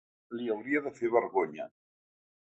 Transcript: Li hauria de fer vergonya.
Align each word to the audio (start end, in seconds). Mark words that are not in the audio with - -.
Li 0.37 0.47
hauria 0.53 0.79
de 0.85 0.93
fer 0.99 1.11
vergonya. 1.15 1.67